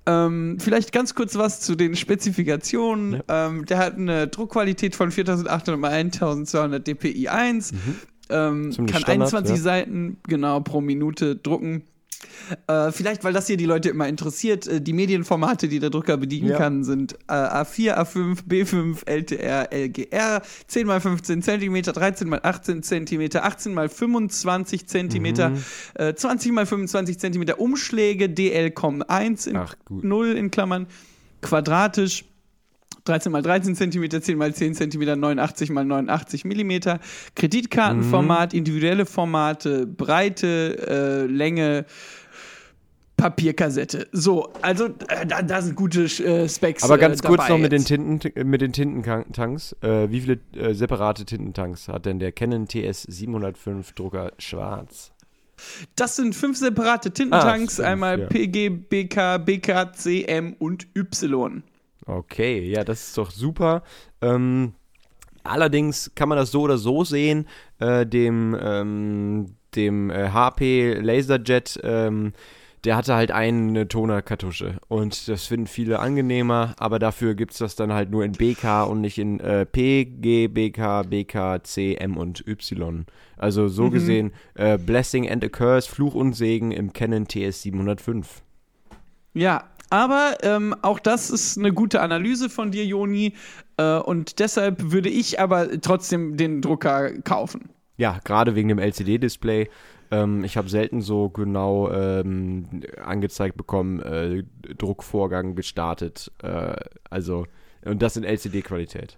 [0.04, 3.22] Ähm, vielleicht ganz kurz was zu den Spezifikationen.
[3.26, 3.46] Ja.
[3.46, 7.72] Ähm, der hat eine Druckqualität von 4800 x 1200 dpi 1.
[7.72, 7.78] Mhm.
[8.28, 9.62] Ähm, kann Standard, 21 ja.
[9.62, 11.82] Seiten genau pro Minute drucken.
[12.66, 16.16] Äh, vielleicht, weil das hier die Leute immer interessiert, äh, die Medienformate, die der Drucker
[16.16, 16.58] bedienen ja.
[16.58, 22.82] kann, sind äh, A4, A5, B5, LTR, LGR, 10 x 15 cm, 13 x 18
[22.82, 26.16] cm, 18 x 25 cm, mhm.
[26.16, 30.86] 20 x 25 cm, Umschläge DLCOM 1 in Ach, 0 in Klammern,
[31.42, 32.24] quadratisch.
[33.06, 36.98] 13 x 13 cm, 10 x 10 cm, 89 x 89 mm.
[37.34, 38.58] Kreditkartenformat, mhm.
[38.58, 41.86] individuelle Formate, Breite, äh, Länge,
[43.16, 44.08] Papierkassette.
[44.12, 46.82] So, also äh, da, da, sind gute äh, Specs.
[46.84, 49.74] Aber ganz äh, kurz noch mit den, Tinten, mit den Tintentanks.
[49.80, 55.12] Äh, wie viele äh, separate Tintentanks hat denn der Canon TS 705 Drucker schwarz?
[55.94, 58.26] Das sind fünf separate Tintentanks, ah, fünf, einmal ja.
[58.26, 61.62] PG, BK, BK, CM und Y.
[62.06, 63.82] Okay, ja, das ist doch super.
[64.20, 64.74] Ähm,
[65.42, 67.46] allerdings kann man das so oder so sehen.
[67.78, 72.32] Äh, dem ähm, dem HP Laserjet ähm,
[72.86, 74.78] der hatte halt eine Tonerkartusche.
[74.86, 78.84] Und das finden viele angenehmer, aber dafür gibt es das dann halt nur in BK
[78.84, 83.04] und nicht in äh, P, G, BK, BK, C, M und Y.
[83.36, 83.90] Also so mhm.
[83.90, 88.42] gesehen, äh, Blessing and a Curse, Fluch und Segen im Canon TS 705.
[89.34, 93.34] Ja, aber ähm, auch das ist eine gute Analyse von dir, Joni.
[93.76, 97.70] Äh, und deshalb würde ich aber trotzdem den Drucker kaufen.
[97.96, 99.68] Ja, gerade wegen dem LCD-Display.
[100.10, 104.44] Ähm, ich habe selten so genau ähm, angezeigt bekommen, äh,
[104.76, 106.30] Druckvorgang gestartet.
[106.42, 106.76] Äh,
[107.10, 107.46] also,
[107.84, 109.16] und das in LCD-Qualität.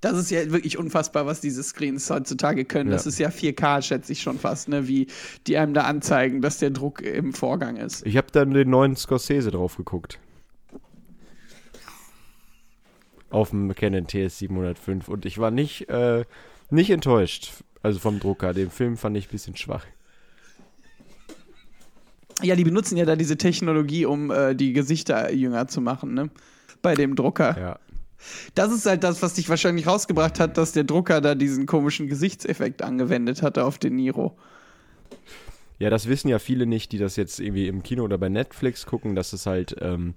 [0.00, 2.90] Das ist ja wirklich unfassbar, was diese Screens heutzutage können.
[2.90, 2.96] Ja.
[2.96, 4.88] Das ist ja 4K, schätze ich schon fast, ne?
[4.88, 5.08] wie
[5.46, 8.06] die einem da anzeigen, dass der Druck im Vorgang ist.
[8.06, 10.18] Ich habe dann den neuen Scorsese drauf geguckt.
[13.28, 16.24] Auf dem Canon TS705 und ich war nicht, äh,
[16.70, 17.52] nicht enttäuscht.
[17.82, 18.52] Also vom Drucker.
[18.52, 19.84] Den Film fand ich ein bisschen schwach.
[22.42, 26.30] Ja, die benutzen ja da diese Technologie, um äh, die Gesichter jünger zu machen, ne?
[26.82, 27.58] Bei dem Drucker.
[27.58, 27.78] Ja.
[28.54, 32.08] Das ist halt das, was dich wahrscheinlich rausgebracht hat, dass der Drucker da diesen komischen
[32.08, 34.36] Gesichtseffekt angewendet hatte auf den Niro.
[35.78, 38.84] Ja, das wissen ja viele nicht, die das jetzt irgendwie im Kino oder bei Netflix
[38.84, 40.14] gucken, dass es halt ähm,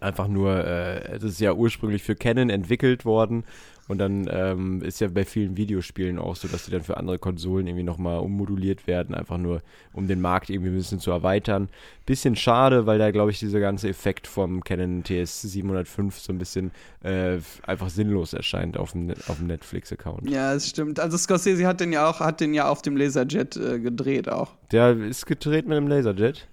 [0.00, 3.44] einfach nur, äh, es ist ja ursprünglich für Canon entwickelt worden
[3.88, 7.18] und dann ähm, ist ja bei vielen Videospielen auch so, dass die dann für andere
[7.18, 9.62] Konsolen irgendwie nochmal ummoduliert werden, einfach nur
[9.94, 11.70] um den Markt irgendwie ein bisschen zu erweitern.
[12.04, 16.70] Bisschen schade, weil da glaube ich dieser ganze Effekt vom Canon TS705 so ein bisschen
[17.02, 20.28] äh, einfach sinnlos erscheint auf dem, auf dem Netflix-Account.
[20.28, 21.00] Ja, das stimmt.
[21.00, 24.52] Also Scorsese hat den ja auch, hat den ja auf dem Laserjet äh, gedreht auch.
[24.70, 26.46] Der ist gedreht mit einem Laserjet.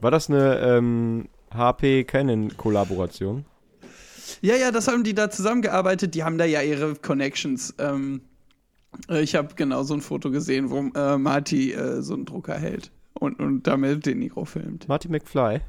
[0.00, 3.44] War das eine ähm, HP-Canon-Kollaboration?
[4.40, 6.14] Ja, ja, das haben die da zusammengearbeitet.
[6.14, 7.74] Die haben da ja ihre Connections.
[7.78, 8.20] Ähm,
[9.08, 12.54] äh, ich habe genau so ein Foto gesehen, wo äh, Marty äh, so einen Drucker
[12.54, 14.88] hält und, und damit den Niro filmt.
[14.88, 15.60] Marty McFly.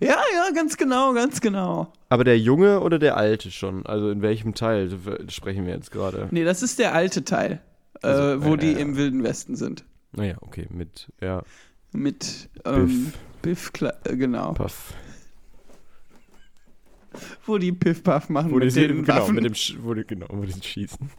[0.00, 1.92] Ja, ja, ganz genau, ganz genau.
[2.08, 3.84] Aber der Junge oder der Alte schon?
[3.84, 4.90] Also in welchem Teil
[5.28, 6.28] sprechen wir jetzt gerade?
[6.30, 7.60] Nee, das ist der alte Teil,
[8.02, 9.84] äh, Also, wo äh, die äh, im Wilden Westen sind.
[10.12, 11.42] Naja, okay, mit, ja,
[11.92, 13.18] Mit ähm, Biff.
[13.42, 13.72] Biff,
[14.04, 14.52] äh, genau.
[14.52, 14.94] Puff.
[17.44, 19.34] Wo die Piff-Puff machen Wo mit die, den genau, Waffen.
[19.34, 21.10] mit dem, Sch- wo die, genau, wo die schießen.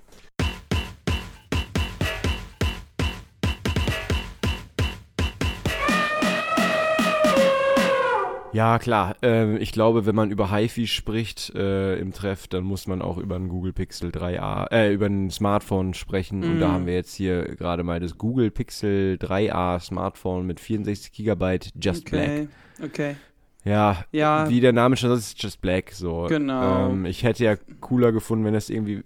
[8.54, 9.16] Ja, klar.
[9.22, 13.18] Ähm, ich glaube, wenn man über HiFi spricht äh, im Treff, dann muss man auch
[13.18, 16.44] über ein Google Pixel 3a, äh, über ein Smartphone sprechen.
[16.44, 16.74] Und da Mhm.
[16.74, 22.10] haben wir jetzt hier gerade mal das Google Pixel 3a Smartphone mit 64 Gigabyte Just
[22.10, 22.24] Black.
[22.30, 22.48] okay,
[22.84, 23.16] okay.
[23.64, 25.92] Ja, Ja, wie der Name schon sagt, ist Just Black.
[25.92, 26.26] So.
[26.28, 26.90] Genau.
[26.90, 29.04] Ähm, ich hätte ja cooler gefunden, wenn das irgendwie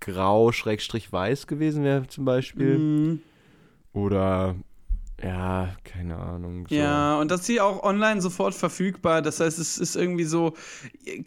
[0.00, 2.78] grau-weiß gewesen wäre, zum Beispiel.
[2.78, 3.20] mm,
[3.92, 4.54] Oder,
[5.22, 6.66] ja, keine Ahnung.
[6.68, 6.74] So.
[6.74, 9.22] ja, und das ist hier auch online sofort verfügbar.
[9.22, 10.54] Das heißt, es ist irgendwie so,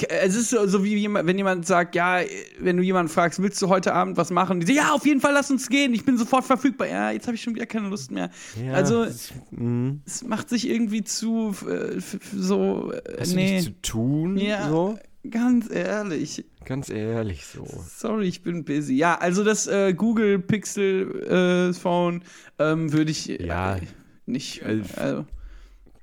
[0.09, 2.19] es ist so, so wie jemand, wenn jemand sagt, ja,
[2.59, 4.59] wenn du jemanden fragst, willst du heute Abend was machen?
[4.59, 5.93] Die sagen, ja, auf jeden Fall, lass uns gehen.
[5.93, 6.87] Ich bin sofort verfügbar.
[6.87, 8.29] Ja, jetzt habe ich schon wieder keine Lust mehr.
[8.63, 9.97] Ja, also- ist- mh.
[10.05, 11.99] Es macht sich irgendwie zu äh,
[12.35, 14.37] so, äh, Hast du nee, zu tun?
[14.37, 14.69] Ja.
[14.69, 14.97] So?
[15.29, 16.45] ganz ehrlich.
[16.65, 17.65] Ganz ehrlich, so.
[17.87, 18.95] Sorry, ich bin busy.
[18.95, 22.23] Ja, also das äh, Google Pixel äh, Phone
[22.59, 23.77] ähm, würde ich äh, Ja.
[24.25, 24.61] nicht.
[24.61, 25.25] Äh, Also,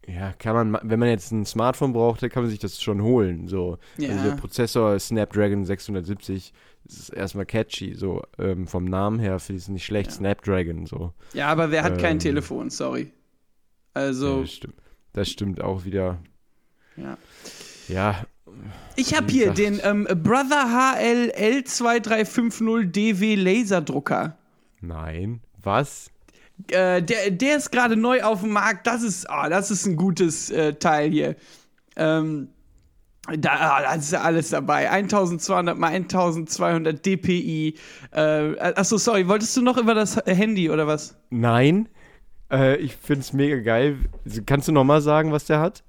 [0.06, 3.02] Ja, kann man, ma- wenn man jetzt ein Smartphone braucht, kann man sich das schon
[3.02, 3.48] holen.
[3.48, 3.78] So.
[3.98, 4.22] Also Ja.
[4.24, 6.52] der Prozessor Snapdragon 670
[6.84, 10.10] das ist erstmal catchy, so ähm, vom Namen her finde ich es nicht schlecht.
[10.10, 10.16] Ja.
[10.16, 11.12] Snapdragon, so.
[11.34, 12.18] ja, aber wer hat kein Ähm.
[12.20, 12.70] Telefon?
[12.70, 13.12] Sorry.
[13.94, 14.74] Ja, Also, das, stimmt.
[15.12, 16.18] das stimmt auch wieder.
[16.96, 17.16] ja.
[17.88, 18.24] Ja,
[18.96, 24.36] Ich habe hier den ähm, Brother HL L2350DW Laserdrucker.
[24.80, 25.40] nein.
[25.62, 26.10] Was?
[26.70, 28.86] Äh, der, der ist gerade neu auf dem Markt.
[28.86, 31.36] Das ist, ah, das ist ein gutes äh, Teil hier.
[31.96, 32.48] Ähm,
[33.38, 34.90] da, ah, da ist ja alles dabei.
[34.90, 37.74] 1200 mal 1200 dpi.
[38.12, 41.16] Äh, achso, sorry, wolltest du noch über das Handy oder was?
[41.30, 41.88] Nein.
[42.50, 43.98] Äh, ich finde es mega geil.
[44.46, 45.84] Kannst du nochmal sagen, was der hat?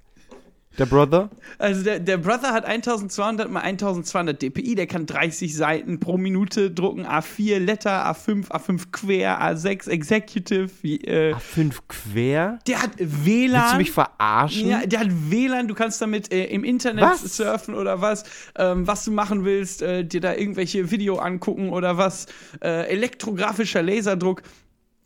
[0.78, 1.30] Der Brother?
[1.58, 6.70] Also der, der Brother hat 1200 mal 1200 dpi, der kann 30 Seiten pro Minute
[6.70, 10.70] drucken, A4 Letter, A5, A5 quer, A6 Executive.
[10.82, 12.58] Äh, A5 quer?
[12.66, 13.60] der hat WLAN.
[13.60, 14.68] Willst du mich verarschen?
[14.68, 17.36] Ja, der hat WLAN, du kannst damit äh, im Internet Was?
[17.36, 18.24] surfen oder was,
[18.56, 22.26] ähm, was du machen willst, äh, dir da irgendwelche Video angucken oder was,
[22.62, 24.42] äh, elektrografischer Laserdruck,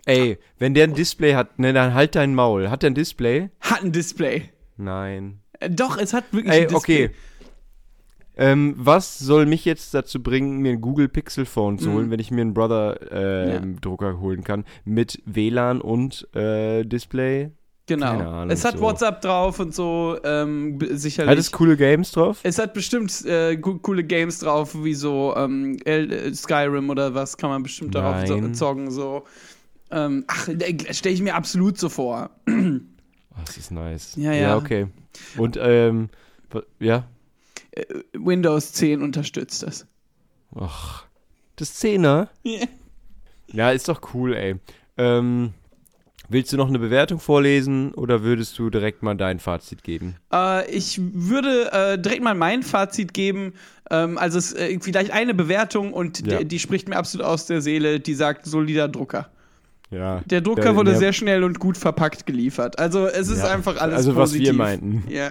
[0.09, 2.71] Ey, wenn der ein Display hat, ne, dann halt dein Maul.
[2.71, 3.51] Hat der ein Display?
[3.61, 4.51] hat ein Display.
[4.77, 5.41] Nein.
[5.61, 7.11] Äh, doch, es hat wirklich Ey, okay.
[8.39, 11.95] Ähm, was soll mich jetzt dazu bringen, mir ein Google Pixel Phone zu Mhm.
[11.95, 17.51] holen, wenn ich mir einen Brother-Drucker holen kann mit WLAN und äh, Display?
[17.87, 18.11] Genau.
[18.19, 18.81] Keine Ahnung, es hat so.
[18.83, 21.31] WhatsApp drauf und so, ähm, sicherlich.
[21.31, 22.41] Hat es coole Games drauf?
[22.43, 27.37] es hat bestimmt äh, co- coole Games drauf, wie so ähm, äh, Skyrim oder was,
[27.39, 28.55] kann man bestimmt darauf Nein.
[28.55, 29.25] zocken, so.
[29.93, 30.49] Ähm, ach,
[30.91, 32.31] stelle ich mir absolut so vor.
[33.37, 34.15] Oh, das ist nice.
[34.17, 34.41] Ja, ja.
[34.41, 34.87] Ja, okay.
[35.37, 36.09] Und, ähm,
[36.81, 37.07] ja?
[38.15, 39.87] Windows 10 unterstützt das.
[40.55, 41.05] Ach,
[41.57, 42.31] das Zehner?
[43.53, 44.57] Ja, ist doch cool, ey.
[44.97, 45.53] Ähm,
[46.29, 50.17] Willst du noch eine Bewertung vorlesen oder würdest du direkt mal dein Fazit geben?
[50.33, 53.53] Äh, ich würde äh, direkt mal mein Fazit geben.
[53.91, 56.39] Ähm, also es, äh, vielleicht eine Bewertung und Ja.
[56.39, 58.01] die, die spricht mir absolut aus der Seele.
[58.01, 59.31] Die sagt solider Drucker.
[59.91, 60.21] Ja.
[60.27, 62.79] Der Drucker Der- wurde der- sehr schnell und gut verpackt geliefert.
[62.79, 63.51] Also es ist Ja.
[63.51, 64.57] einfach alles Also was wir positiv.
[64.59, 65.05] meinten.
[65.09, 65.31] Ja.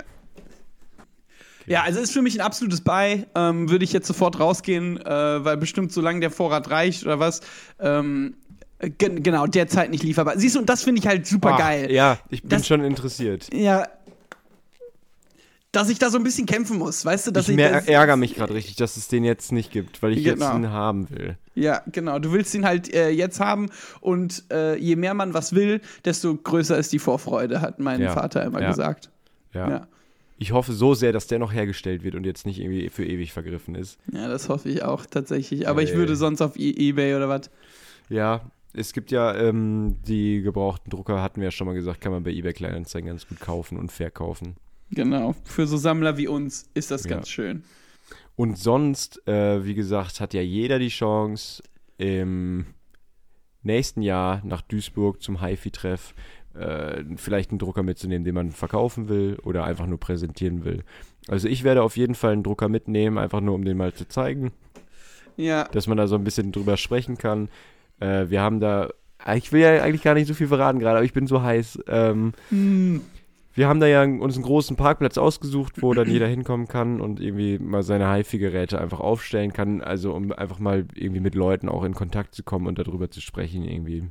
[1.68, 3.26] Ja, also ist für mich ein absolutes Buy.
[3.36, 7.42] Ähm, würde ich jetzt sofort rausgehen, äh, weil bestimmt solange der Vorrat reicht oder was.
[7.80, 8.36] Ähm,
[8.80, 10.36] äh, gen genau, derzeit nicht lieferbar.
[10.38, 11.92] Siehst du, und das finde ich halt super Ah, geil.
[11.92, 13.48] Ja, ich bin Das- schon interessiert.
[13.54, 13.88] Ja.
[15.76, 17.32] Dass ich da so ein bisschen kämpfen muss, weißt du?
[17.32, 20.24] Dass ich das- ärgere mich gerade richtig, dass es den jetzt nicht gibt, weil ich
[20.24, 20.56] jetzt Genau.
[20.56, 21.38] ihn haben will.
[21.54, 22.18] Ja, genau.
[22.20, 23.70] Du willst ihn halt äh, jetzt haben
[24.02, 28.14] und äh, je mehr man was will, desto größer ist die Vorfreude, hat mein Ja.
[28.14, 28.70] Vater immer Ja.
[28.70, 29.10] gesagt.
[29.54, 29.70] Ja.
[29.70, 29.88] Ja.
[30.38, 33.32] Ich hoffe so sehr, dass der noch hergestellt wird und jetzt nicht irgendwie für ewig
[33.34, 33.98] vergriffen ist.
[34.12, 35.68] ja, das hoffe ich auch tatsächlich.
[35.68, 35.98] Aber ich Ey.
[35.98, 37.50] würde sonst auf e Ebay oder was.
[38.10, 38.42] Ja,
[38.74, 42.24] es gibt ja ähm, die gebrauchten Drucker, hatten wir ja schon mal gesagt, kann man
[42.24, 44.56] bei eBay Kleinanzeigen ganz gut kaufen und verkaufen.
[44.92, 45.36] Genau.
[45.44, 47.12] Für so Sammler wie uns ist das Ja.
[47.12, 47.64] ganz schön.
[48.36, 51.64] Und sonst, äh, wie gesagt, hat ja jeder die Chance,
[51.98, 52.66] im
[53.64, 56.14] nächsten Jahr nach Duisburg zum HiFi-Treff
[56.54, 60.84] äh, vielleicht einen Drucker mitzunehmen, den man verkaufen will oder einfach nur präsentieren will.
[61.28, 64.08] Also ich werde auf jeden Fall einen Drucker mitnehmen, einfach nur um den mal zu
[64.08, 64.52] zeigen,
[65.38, 65.66] Ja.
[65.70, 67.50] dass man da so ein bisschen drüber sprechen kann.
[68.00, 68.90] Äh, wir haben da,
[69.36, 71.80] ich will ja eigentlich gar nicht so viel verraten gerade, aber ich bin so heiß.
[71.88, 73.02] Ähm, Hm.
[73.56, 77.20] Wir haben da ja uns einen großen Parkplatz ausgesucht, wo dann jeder hinkommen kann und
[77.20, 79.82] irgendwie mal seine HiFi-Geräte einfach aufstellen kann.
[79.82, 83.22] Also um einfach mal irgendwie mit Leuten auch in Kontakt zu kommen und darüber zu
[83.22, 84.04] sprechen irgendwie.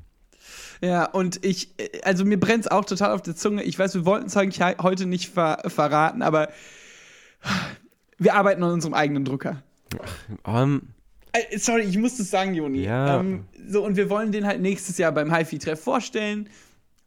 [0.80, 3.62] Ja, und ich, also mir brennt es auch total auf der Zunge.
[3.62, 6.48] Ich weiß, wir wollten es eigentlich he- heute nicht ver verraten, aber
[8.18, 9.62] wir arbeiten an unserem eigenen Drucker.
[10.46, 10.82] Ähm,
[11.32, 12.82] Äh, Sorry, ich muss das sagen, Joni.
[12.84, 13.20] Ja.
[13.20, 16.48] Ähm, so, und wir wollen den halt nächstes Jahr beim HiFi-Treff vorstellen.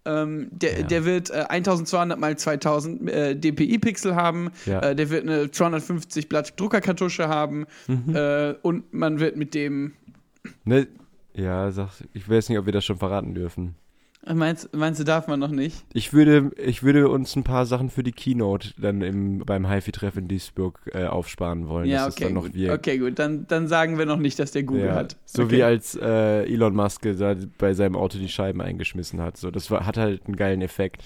[0.07, 0.87] Ähm, der, Ja.
[0.87, 4.51] der wird äh, 1200 mal 2000 äh, DPI-Pixel haben.
[4.65, 4.79] Ja.
[4.81, 7.65] Äh, der wird eine 250 Blatt Druckerkartusche haben.
[7.87, 8.15] Mhm.
[8.15, 9.93] Äh, und man wird mit dem.
[10.63, 10.87] ne,
[11.33, 13.75] ja, sag, ich weiß nicht, ob wir das schon verraten dürfen.
[14.33, 15.85] Meinst, meinst du, darf man noch nicht?
[15.93, 20.17] Ich würde, ich würde uns ein paar Sachen für die Keynote dann im, beim HiFi-Treff
[20.17, 21.87] in Duisburg äh, aufsparen wollen.
[21.87, 22.23] Ja, Das ist okay.
[22.25, 22.69] dann noch gut.
[22.69, 23.19] Okay, gut.
[23.19, 25.17] Dann, dann sagen wir noch nicht, dass der Google Ja, hat.
[25.25, 25.51] So okay.
[25.57, 29.37] wie als äh, Elon Musk da bei seinem Auto die Scheiben eingeschmissen hat.
[29.37, 31.03] So, das war, hat halt einen geilen Effekt.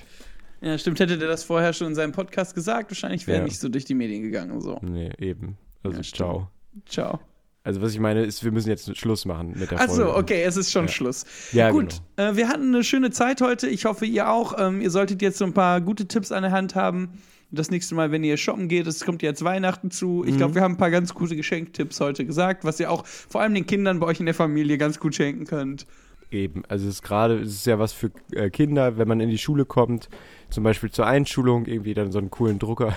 [0.62, 1.00] Ja, stimmt.
[1.00, 3.46] Hätte der das vorher schon in seinem Podcast gesagt, wahrscheinlich wäre er Ja.
[3.48, 4.62] nicht so durch die Medien gegangen.
[4.62, 4.80] So.
[4.82, 5.58] Nee, eben.
[5.84, 6.48] Also Ja, ciao.
[6.86, 7.20] Ciao.
[7.63, 10.15] Also was ich meine ist, wir müssen jetzt Schluss machen mit der Achso, Folge.
[10.15, 10.91] okay, es ist schon Ja.
[10.91, 11.26] Schluss.
[11.52, 12.32] Ja, Gut, genau.
[12.32, 13.67] äh, wir hatten eine schöne Zeit heute.
[13.67, 14.56] Ich hoffe, ihr auch.
[14.58, 17.10] Ähm, ihr solltet jetzt so ein paar gute Tipps an der Hand haben.
[17.52, 20.24] Das nächste Mal, wenn ihr shoppen geht, es kommt jetzt Weihnachten zu.
[20.26, 20.38] Ich Mhm.
[20.38, 23.54] glaube, wir haben ein paar ganz gute Geschenktipps heute gesagt, was ihr auch vor allem
[23.54, 25.86] den Kindern bei euch in der Familie ganz gut schenken könnt.
[26.32, 26.63] Eben.
[26.69, 29.38] Also es ist gerade, es ist ja was für äh, Kinder, wenn man in die
[29.38, 30.08] Schule kommt,
[30.50, 32.95] zum Beispiel zur Einschulung, irgendwie dann so einen coolen Drucker.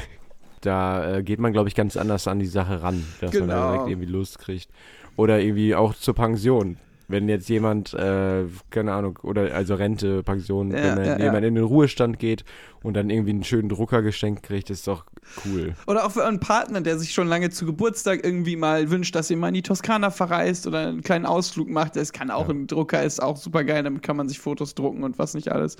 [0.64, 3.54] Da äh, geht man, glaube ich, ganz anders an die Sache ran, dass man da
[3.54, 3.72] Genau.
[3.72, 4.68] direkt irgendwie Lust kriegt.
[5.16, 6.78] Oder irgendwie auch zur Pension.
[7.06, 11.42] Wenn jetzt jemand, äh, keine Ahnung, oder also Rente, Pension, Ja, wenn man, ja, jemand
[11.42, 11.48] ja.
[11.48, 12.46] in den Ruhestand geht
[12.82, 15.04] und dann irgendwie einen schönen Drucker geschenkt kriegt, ist doch
[15.44, 15.74] cool.
[15.86, 19.30] Oder auch für euren Partner, der sich schon lange zu Geburtstag irgendwie mal wünscht, dass
[19.30, 21.94] ihr mal in die Toskana verreist oder einen kleinen Ausflug macht.
[21.96, 25.04] Das kann auch ein Drucker, ist auch super geil, damit kann man sich Fotos drucken
[25.04, 25.76] und was nicht alles.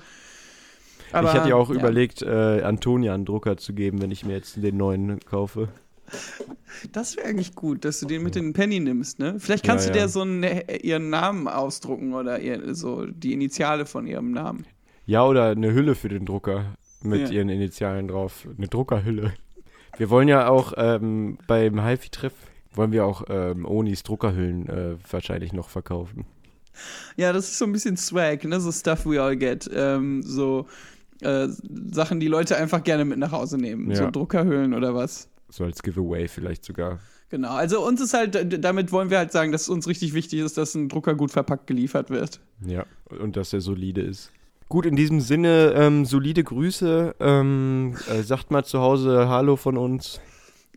[1.11, 4.33] Aber, ich hatte ja auch überlegt, äh, Antonia einen Drucker zu geben, wenn ich mir
[4.33, 5.69] jetzt den neuen kaufe.
[6.91, 9.35] Das wäre eigentlich gut, dass du den mit in den Penny nimmst, ne?
[9.39, 9.95] Vielleicht Ja, kannst du ja.
[9.95, 14.65] der so einen, äh, ihren Namen ausdrucken oder ihr, so die Initiale von ihrem Namen.
[15.05, 16.65] Ja, oder eine Hülle für den Drucker
[17.01, 17.35] mit Ja.
[17.35, 18.47] ihren Initialen drauf.
[18.57, 19.33] Eine Druckerhülle.
[19.97, 22.33] Wir wollen ja auch ähm, beim HiFi-Treff,
[22.73, 26.25] wollen wir auch ähm, Onis Druckerhüllen äh, wahrscheinlich noch verkaufen.
[27.15, 28.59] Ja, das ist so ein bisschen Swag, ne?
[28.59, 29.69] So Stuff we all get.
[29.73, 30.65] Ähm, so
[31.25, 31.47] äh,
[31.91, 33.89] Sachen, die Leute einfach gerne mit nach Hause nehmen.
[33.89, 33.97] Ja.
[33.97, 35.27] So Druckerhüllen oder was.
[35.49, 36.99] So als Giveaway vielleicht sogar.
[37.29, 40.39] Genau, also uns ist halt, damit wollen wir halt sagen, dass es uns richtig wichtig
[40.39, 42.39] ist, dass ein Drucker gut verpackt geliefert wird.
[42.65, 42.85] Ja,
[43.19, 44.31] und dass er solide ist.
[44.69, 47.15] Gut, in diesem Sinne, ähm, solide Grüße.
[47.19, 50.19] Ähm, äh, sagt mal zu Hause Hallo von uns.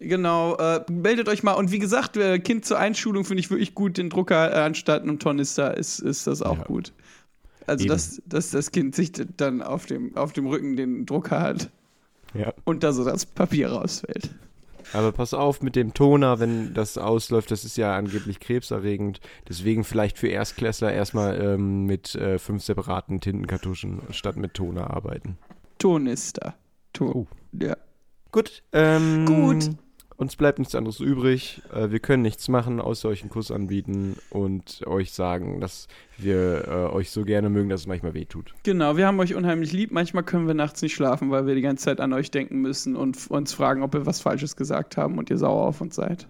[0.01, 1.53] Genau, äh, meldet euch mal.
[1.55, 3.97] Und wie gesagt, äh, Kind zur Einschulung finde ich wirklich gut.
[3.99, 6.65] Den Drucker äh, anstatt einem Tornister ist, ist das auch Ja.
[6.65, 6.93] gut.
[7.69, 7.93] Also, Eben.
[7.93, 11.71] dass, dass das Kind sich dann auf dem, auf dem Rücken den Drucker hat
[12.35, 12.53] Ja.
[12.65, 14.31] und da so das Papier rausfällt.
[14.95, 19.21] Aber pass auf mit dem Toner, wenn das ausläuft, das ist ja angeblich krebserregend.
[19.47, 25.37] Deswegen vielleicht für Erstklässler erstmal ähm, mit äh, fünf separaten Tintenkartuschen statt mit Toner arbeiten.
[25.79, 26.55] Tornister.
[26.95, 27.13] Ton.
[27.13, 27.27] Oh.
[27.53, 27.77] Ja.
[28.33, 28.63] Gut.
[28.73, 29.71] Ähm, Gut.
[30.19, 31.63] Uns bleibt nichts anderes übrig.
[31.73, 35.87] Äh, wir können nichts machen, außer euch einen Kuss anbieten und euch sagen, dass
[36.19, 38.53] wir äh, euch so gerne mögen, dass es manchmal wehtut.
[38.65, 39.93] Genau, wir haben euch unheimlich lieb.
[39.93, 42.97] Manchmal können wir nachts nicht schlafen, weil wir die ganze Zeit an euch denken müssen
[42.97, 46.27] und uns fragen, ob wir was Falsches gesagt haben und ihr sauer auf uns seid.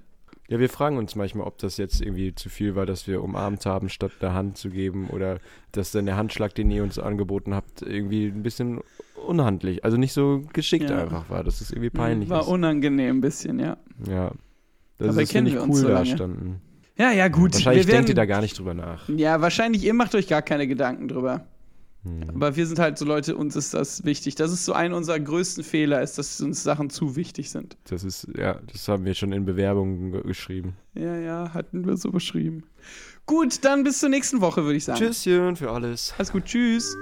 [0.51, 3.67] Ja, wir fragen uns manchmal, ob das jetzt irgendwie zu viel war, dass wir umarmt
[3.67, 5.41] haben, statt der Hand zu geben oder
[5.73, 8.81] dass dann der Handschlag, den ihr uns angeboten habt, irgendwie ein bisschen
[9.27, 11.03] unhandlich, also nicht so geschickt Ja.
[11.03, 12.47] einfach war, dass es irgendwie peinlich War ist.
[12.49, 13.77] unangenehm ein bisschen, ja.
[14.07, 14.33] Ja.
[14.97, 16.61] Das Dabei ist nicht cool so dastanden.
[16.97, 17.53] Ja, ja, gut.
[17.55, 19.09] Wahrscheinlich wir werden, denkt ihr da gar nicht drüber nach.
[19.09, 21.47] Ja, wahrscheinlich, ihr macht euch gar keine Gedanken drüber.
[22.09, 22.31] Hm.
[22.31, 24.35] Aber wir sind halt so Leute, uns ist das wichtig.
[24.35, 27.77] Das ist so ein unserer größten Fehler, ist, dass uns Sachen zu wichtig sind.
[27.89, 30.77] Das ist, ja, das haben wir schon in Bewerbungen ge- geschrieben.
[30.95, 32.65] Ja, ja, hatten wir so beschrieben.
[33.27, 34.99] Gut, dann bis zur nächsten Woche, würde ich sagen.
[34.99, 36.15] Tschüsschen für alles.
[36.17, 36.97] Alles gut, tschüss.